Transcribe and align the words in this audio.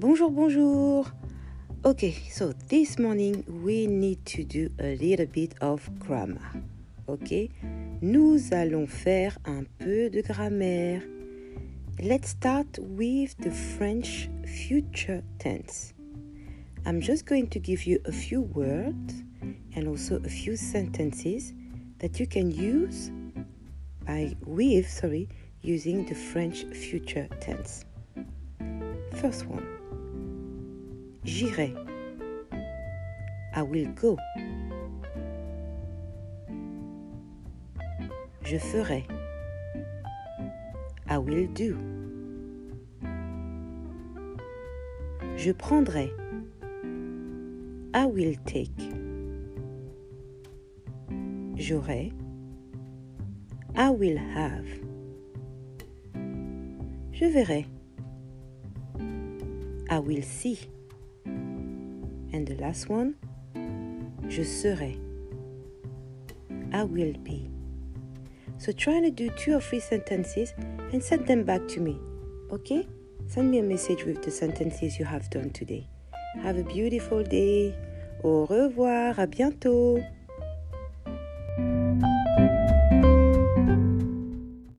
Bonjour, 0.00 0.30
bonjour. 0.30 1.12
Okay, 1.84 2.14
so 2.30 2.54
this 2.70 2.98
morning 2.98 3.44
we 3.62 3.86
need 3.86 4.24
to 4.24 4.44
do 4.44 4.70
a 4.80 4.96
little 4.96 5.26
bit 5.26 5.52
of 5.60 5.86
grammar. 5.98 6.40
Ok, 7.06 7.50
nous 8.00 8.50
allons 8.50 8.88
faire 8.88 9.36
un 9.44 9.66
peu 9.78 10.08
de 10.08 10.22
grammaire. 10.22 11.02
Let's 12.02 12.30
start 12.30 12.78
with 12.78 13.36
the 13.40 13.50
French 13.50 14.30
future 14.46 15.22
tense. 15.38 15.92
I'm 16.86 17.02
just 17.02 17.26
going 17.26 17.48
to 17.48 17.58
give 17.58 17.84
you 17.84 18.00
a 18.06 18.12
few 18.12 18.40
words 18.40 19.22
and 19.76 19.86
also 19.86 20.16
a 20.24 20.30
few 20.30 20.56
sentences 20.56 21.52
that 21.98 22.18
you 22.18 22.26
can 22.26 22.50
use 22.50 23.10
by 24.06 24.34
with, 24.46 24.88
sorry, 24.88 25.28
using 25.60 26.06
the 26.06 26.14
French 26.14 26.64
future 26.72 27.28
tense. 27.42 27.84
First 29.20 29.44
one. 29.44 29.79
J'irai. 31.30 31.72
I 33.54 33.62
will 33.62 33.86
go. 33.94 34.18
Je 38.42 38.58
ferai. 38.58 39.06
I 41.08 41.18
will 41.18 41.46
do. 41.54 41.78
Je 45.36 45.52
prendrai. 45.52 46.10
I 47.94 48.06
will 48.06 48.34
take. 48.44 48.80
J'aurai. 51.54 52.12
I 53.76 53.90
will 53.90 54.18
have. 54.18 54.66
Je 57.12 57.26
verrai. 57.26 57.66
I 59.88 59.98
will 60.00 60.22
see. 60.22 60.58
And 62.32 62.46
the 62.46 62.56
last 62.56 62.88
one, 62.88 63.14
je 64.28 64.44
serai. 64.44 64.98
I 66.72 66.84
will 66.84 67.14
be. 67.24 67.50
So 68.58 68.72
try 68.72 69.00
to 69.00 69.10
do 69.10 69.30
two 69.30 69.54
or 69.54 69.60
three 69.60 69.80
sentences 69.80 70.52
and 70.92 71.02
send 71.02 71.26
them 71.26 71.44
back 71.44 71.66
to 71.68 71.80
me. 71.80 71.98
Okay? 72.52 72.86
Send 73.26 73.50
me 73.50 73.58
a 73.58 73.62
message 73.62 74.04
with 74.04 74.22
the 74.22 74.30
sentences 74.30 74.98
you 74.98 75.04
have 75.04 75.30
done 75.30 75.50
today. 75.50 75.88
Have 76.42 76.58
a 76.58 76.64
beautiful 76.64 77.22
day. 77.22 77.74
Au 78.22 78.44
revoir, 78.44 79.18
à 79.18 79.26
bientôt. 79.26 79.98